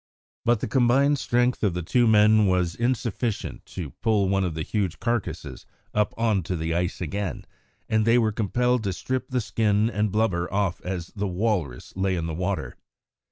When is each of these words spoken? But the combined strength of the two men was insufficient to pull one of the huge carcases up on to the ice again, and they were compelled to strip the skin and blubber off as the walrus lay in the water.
But 0.45 0.61
the 0.61 0.67
combined 0.67 1.19
strength 1.19 1.61
of 1.61 1.75
the 1.75 1.83
two 1.83 2.07
men 2.07 2.47
was 2.47 2.73
insufficient 2.73 3.67
to 3.67 3.91
pull 4.01 4.29
one 4.29 4.43
of 4.43 4.55
the 4.55 4.63
huge 4.63 4.99
carcases 4.99 5.67
up 5.93 6.15
on 6.17 6.41
to 6.49 6.55
the 6.57 6.73
ice 6.73 7.01
again, 7.01 7.45
and 7.87 8.03
they 8.03 8.17
were 8.17 8.31
compelled 8.31 8.83
to 8.85 8.93
strip 8.93 9.29
the 9.29 9.39
skin 9.39 9.91
and 9.91 10.11
blubber 10.11 10.51
off 10.51 10.81
as 10.83 11.11
the 11.15 11.27
walrus 11.27 11.95
lay 11.95 12.15
in 12.15 12.25
the 12.25 12.33
water. 12.33 12.77